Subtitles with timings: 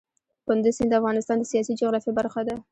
[0.45, 2.55] کندز سیند د افغانستان د سیاسي جغرافیه برخه ده.